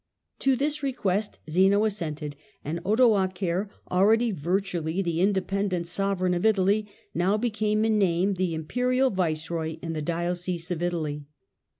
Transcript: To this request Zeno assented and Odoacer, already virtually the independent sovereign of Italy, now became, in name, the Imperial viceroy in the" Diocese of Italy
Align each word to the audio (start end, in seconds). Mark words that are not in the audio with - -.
To 0.39 0.55
this 0.55 0.81
request 0.81 1.37
Zeno 1.47 1.85
assented 1.85 2.35
and 2.65 2.79
Odoacer, 2.83 3.69
already 3.91 4.31
virtually 4.31 5.03
the 5.03 5.21
independent 5.21 5.85
sovereign 5.85 6.33
of 6.33 6.43
Italy, 6.43 6.87
now 7.13 7.37
became, 7.37 7.85
in 7.85 7.99
name, 7.99 8.33
the 8.33 8.55
Imperial 8.55 9.11
viceroy 9.11 9.77
in 9.83 9.93
the" 9.93 10.01
Diocese 10.15 10.71
of 10.71 10.81
Italy 10.81 11.27